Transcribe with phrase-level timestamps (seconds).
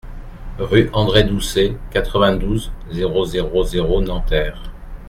[0.57, 4.71] Rue André Doucet, quatre-vingt-douze, zéro zéro zéro Nanterre